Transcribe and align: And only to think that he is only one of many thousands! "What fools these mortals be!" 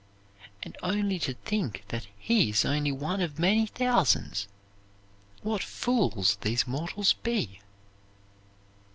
And 0.63 0.75
only 0.81 1.19
to 1.19 1.35
think 1.35 1.83
that 1.89 2.07
he 2.17 2.49
is 2.49 2.65
only 2.65 2.91
one 2.91 3.21
of 3.21 3.37
many 3.37 3.67
thousands! 3.67 4.47
"What 5.43 5.61
fools 5.61 6.37
these 6.37 6.65
mortals 6.65 7.13
be!" 7.13 7.59